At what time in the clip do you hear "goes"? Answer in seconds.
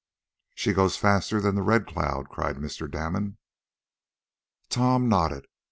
0.73-0.97